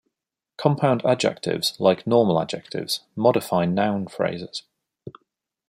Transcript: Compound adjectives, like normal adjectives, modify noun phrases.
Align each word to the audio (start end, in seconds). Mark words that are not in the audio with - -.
Compound 0.57 1.03
adjectives, 1.05 1.75
like 1.77 2.07
normal 2.07 2.41
adjectives, 2.41 3.01
modify 3.15 3.65
noun 3.65 4.07
phrases. 4.07 4.63